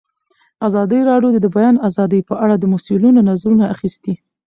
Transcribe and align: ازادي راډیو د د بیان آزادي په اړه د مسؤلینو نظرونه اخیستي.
ازادي 0.67 0.99
راډیو 1.09 1.31
د 1.33 1.37
د 1.45 1.47
بیان 1.55 1.75
آزادي 1.89 2.19
په 2.29 2.35
اړه 2.43 2.55
د 2.57 2.63
مسؤلینو 2.73 3.21
نظرونه 3.29 3.65
اخیستي. 3.73 4.13